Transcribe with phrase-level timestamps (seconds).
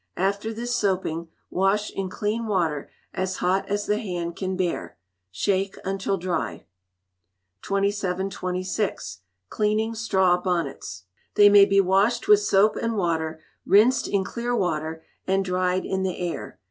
[0.17, 4.97] After this soaping, wash in clean water, as hot as the hand can bear.
[5.29, 6.65] Shake until dry.
[7.61, 9.19] 2726.
[9.49, 11.03] Cleaning Straw Bonnets.
[11.35, 16.01] They may be washed with soap and water, rinsed in clear water, and dried in
[16.01, 16.57] the air.